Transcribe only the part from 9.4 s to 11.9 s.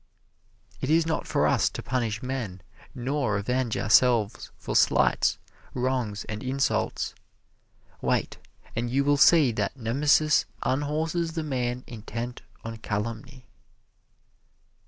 that Nemesis unhorses the man